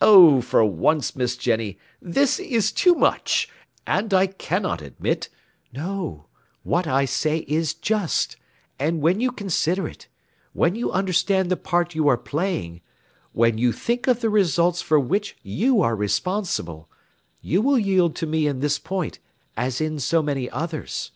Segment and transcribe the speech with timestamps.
[0.00, 3.48] "Oh, for once, Miss Jenny, this is too much,
[3.86, 5.28] and I cannot admit"
[5.72, 6.24] "No;
[6.64, 8.36] what I say is just,
[8.80, 10.08] and when you consider it,
[10.54, 12.80] when you understand the part you are playing,
[13.32, 16.88] when you think of the results for which you are responsible,
[17.40, 19.20] you will yield to me in this point,
[19.56, 21.12] as in so many others."